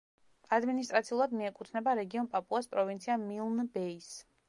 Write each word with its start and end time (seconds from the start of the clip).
ადმინისტრაციულად 0.55 1.35
მიეკუთვნება 1.43 1.95
რეგიონ 2.01 2.33
პაპუას 2.35 2.73
პროვინცია 2.75 3.23
მილნ-ბეის. 3.31 4.15